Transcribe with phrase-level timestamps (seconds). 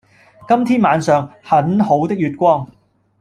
[0.47, 2.67] 今天晚上，很好的月光。